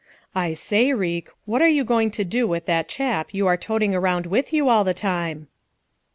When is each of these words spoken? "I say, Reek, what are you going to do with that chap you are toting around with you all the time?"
"I 0.33 0.55
say, 0.55 0.93
Reek, 0.93 1.29
what 1.45 1.61
are 1.61 1.67
you 1.69 1.83
going 1.83 2.09
to 2.09 2.23
do 2.25 2.47
with 2.47 2.65
that 2.65 2.87
chap 2.89 3.35
you 3.35 3.45
are 3.45 3.55
toting 3.55 3.93
around 3.93 4.25
with 4.25 4.51
you 4.51 4.67
all 4.67 4.83
the 4.83 4.95
time?" 4.95 5.47